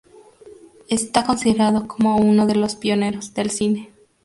Está 0.89 1.25
considerado 1.27 1.87
como 1.87 2.17
uno 2.17 2.47
de 2.47 2.55
los 2.55 2.73
pioneros 2.73 3.35
del 3.35 3.51
cine. 3.51 3.91